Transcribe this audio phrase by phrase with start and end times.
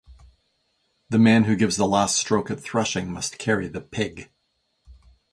[1.11, 4.31] The man who gives the last stroke at threshing must carry the pig.